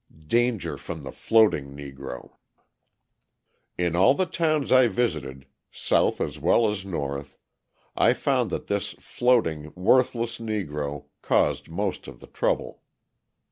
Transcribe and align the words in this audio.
Danger 0.25 0.79
from 0.79 1.03
the 1.03 1.11
Floating 1.11 1.75
Negro 1.77 2.31
In 3.77 3.95
all 3.95 4.15
the 4.15 4.25
towns 4.25 4.71
I 4.71 4.87
visited, 4.87 5.45
South 5.71 6.19
as 6.19 6.39
well 6.39 6.71
as 6.71 6.83
North, 6.83 7.37
I 7.95 8.13
found 8.13 8.49
that 8.49 8.65
this 8.65 8.93
floating, 8.93 9.71
worthless 9.75 10.39
Negro 10.39 11.05
caused 11.21 11.69
most 11.69 12.07
of 12.07 12.19
the 12.19 12.25
trouble. 12.25 12.81